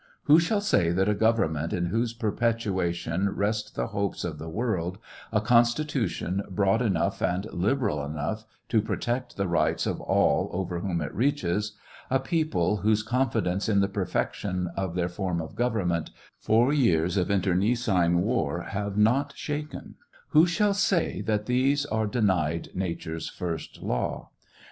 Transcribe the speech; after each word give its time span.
Who 0.23 0.39
shall 0.39 0.61
say 0.61 0.89
that 0.89 1.07
a 1.07 1.13
government 1.13 1.73
in 1.73 1.85
whose 1.85 2.11
perpetuation 2.11 3.29
rest 3.35 3.75
the 3.75 3.85
hopes 3.89 4.23
of 4.23 4.39
the 4.39 4.49
world, 4.49 4.97
a 5.31 5.39
Constitution 5.39 6.41
broad 6.49 6.81
enough 6.81 7.21
and 7.21 7.45
liberal 7.53 8.03
enough 8.03 8.43
to 8.69 8.81
protect 8.81 9.37
the 9.37 9.47
rights 9.47 9.85
of 9.85 10.01
all 10.01 10.49
over 10.53 10.79
whom 10.79 11.01
it 11.01 11.13
reaches— 11.13 11.73
a 12.09 12.19
people 12.19 12.77
whose 12.77 13.03
confidence 13.03 13.69
in 13.69 13.79
the 13.79 13.87
perfection 13.87 14.71
of 14.75 14.95
their 14.95 15.07
form 15.07 15.39
of 15.39 15.53
government, 15.53 16.09
four 16.39 16.73
years 16.73 17.15
of 17.15 17.29
internecine 17.29 18.21
war 18.23 18.61
have 18.63 18.97
not 18.97 19.33
shaken— 19.35 19.93
who 20.29 20.47
shall 20.47 20.73
say 20.73 21.21
that 21.21 21.45
these 21.45 21.85
are 21.85 22.07
denied 22.07 22.69
nature's 22.73 23.29
first 23.29 23.83
law 23.83 24.31